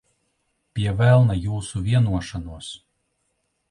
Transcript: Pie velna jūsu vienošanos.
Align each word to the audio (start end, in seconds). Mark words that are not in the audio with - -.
Pie 0.79 0.93
velna 1.03 1.37
jūsu 1.43 1.85
vienošanos. 1.91 2.75